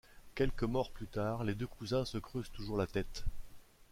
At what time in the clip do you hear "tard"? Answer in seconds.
1.05-1.43